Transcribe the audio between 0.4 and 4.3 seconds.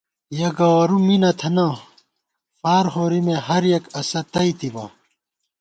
گوَرُوم می نہ تھنہ، فارہورِمےہر یَک اسہ